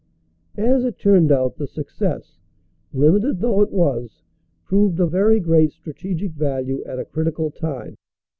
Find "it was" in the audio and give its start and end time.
3.61-4.23